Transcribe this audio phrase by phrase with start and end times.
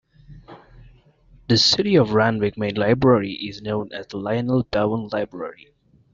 [1.47, 5.67] The City of Randwick main library is known as the Lionel Bowen Library.